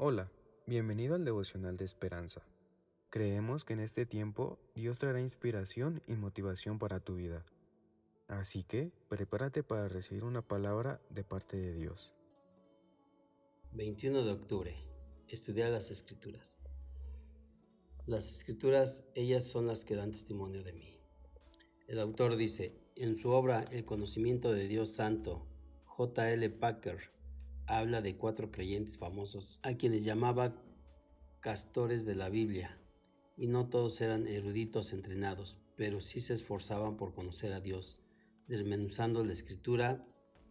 [0.00, 0.30] Hola,
[0.64, 2.40] bienvenido al devocional de esperanza.
[3.10, 7.44] Creemos que en este tiempo Dios traerá inspiración y motivación para tu vida.
[8.28, 12.12] Así que prepárate para recibir una palabra de parte de Dios.
[13.72, 14.76] 21 de octubre.
[15.26, 16.58] Estudiar las escrituras.
[18.06, 20.96] Las escrituras, ellas son las que dan testimonio de mí.
[21.88, 25.44] El autor dice, en su obra El conocimiento de Dios Santo,
[25.86, 26.34] J.
[26.34, 26.50] L.
[26.50, 27.17] Packer
[27.68, 30.54] habla de cuatro creyentes famosos a quienes llamaba
[31.40, 32.80] castores de la Biblia,
[33.36, 37.98] y no todos eran eruditos entrenados, pero sí se esforzaban por conocer a Dios,
[38.46, 40.06] desmenuzando la escritura,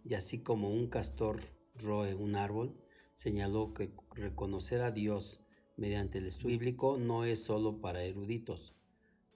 [0.06, 1.40] y así como un castor
[1.76, 2.78] roe un árbol,
[3.14, 5.42] señaló que reconocer a Dios
[5.76, 8.76] mediante el estudio bíblico no es solo para eruditos.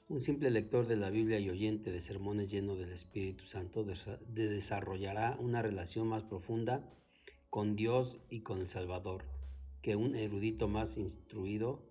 [0.07, 5.35] Un simple lector de la Biblia y oyente de sermones lleno del Espíritu Santo desarrollará
[5.39, 6.87] una relación más profunda
[7.51, 9.25] con Dios y con el Salvador,
[9.81, 11.85] que un erudito más instruido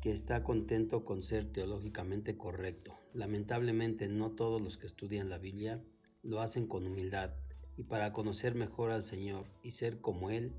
[0.00, 2.98] que está contento con ser teológicamente correcto.
[3.12, 5.84] Lamentablemente no todos los que estudian la Biblia
[6.22, 7.34] lo hacen con humildad
[7.76, 10.54] y para conocer mejor al Señor y ser como Él,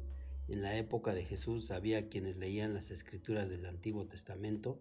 [0.47, 4.79] en la época de Jesús había quienes leían las escrituras del Antiguo Testamento,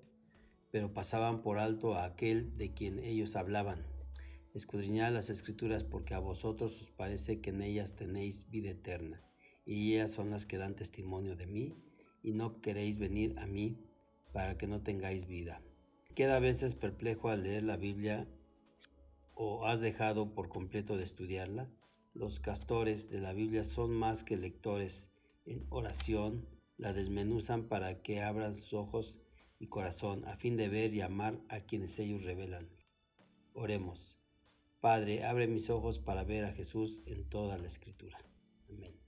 [0.70, 3.86] pero pasaban por alto a aquel de quien ellos hablaban.
[4.52, 9.24] Escudriñad las escrituras porque a vosotros os parece que en ellas tenéis vida eterna
[9.68, 11.76] y ellas son las que dan testimonio de mí,
[12.22, 13.76] y no queréis venir a mí
[14.32, 15.60] para que no tengáis vida.
[16.14, 18.26] Queda a veces perplejo al leer la Biblia
[19.34, 21.70] o has dejado por completo de estudiarla.
[22.14, 25.10] Los castores de la Biblia son más que lectores
[25.44, 29.20] en oración, la desmenuzan para que abran sus ojos
[29.58, 32.70] y corazón a fin de ver y amar a quienes ellos revelan.
[33.52, 34.16] Oremos.
[34.80, 38.18] Padre, abre mis ojos para ver a Jesús en toda la escritura.
[38.70, 39.07] Amén.